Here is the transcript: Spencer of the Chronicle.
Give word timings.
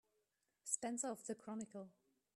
Spencer 0.63 1.11
of 1.11 1.23
the 1.27 1.35
Chronicle. 1.35 1.91